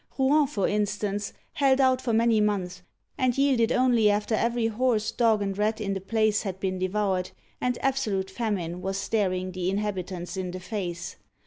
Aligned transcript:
Rouen, 0.17 0.47
for 0.47 0.67
instance, 0.67 1.31
held 1.53 1.79
out 1.79 2.01
for 2.01 2.11
many 2.11 2.41
months, 2.41 2.81
and 3.19 3.37
yielded 3.37 3.71
only 3.71 4.09
after 4.09 4.33
every 4.33 4.65
horse, 4.65 5.11
dog, 5.11 5.43
and 5.43 5.55
rat 5.55 5.79
in 5.79 5.93
the 5.93 6.01
place 6.01 6.41
had 6.41 6.59
been 6.59 6.79
devoured, 6.79 7.29
and 7.61 7.77
absolute 7.83 8.31
famine 8.31 8.81
was 8.81 8.97
staring 8.97 9.51
the 9.51 9.69
inhabitants 9.69 10.37
in 10.37 10.49
the 10.49 10.59
face. 10.59 11.17